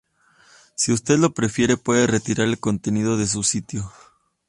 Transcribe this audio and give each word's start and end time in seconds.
Si 0.73 0.91
usted 0.91 1.19
lo 1.19 1.31
prefiere, 1.31 1.77
puede 1.77 2.07
retirar 2.07 2.47
el 2.47 2.57
contenido 2.59 3.17
de 3.17 3.27
su 3.27 3.43
sitio. 3.43 3.91